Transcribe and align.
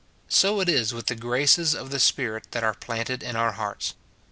So 0.29 0.59
it 0.61 0.67
is 0.67 0.95
with 0.95 1.05
the 1.05 1.15
graces 1.15 1.75
of 1.75 1.91
the 1.91 1.99
Spirit 1.99 2.47
that 2.53 2.63
are 2.63 2.73
planted 2.73 3.21
in 3.21 3.35
our 3.35 3.51
hearts. 3.51 3.93